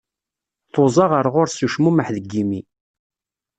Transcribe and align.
Tuẓa 0.73 1.05
ɣer 1.11 1.25
ɣur-s 1.33 1.55
s 1.57 1.61
ucmumeḥ 1.65 2.07
deg 2.15 2.31
imi. 2.41 2.61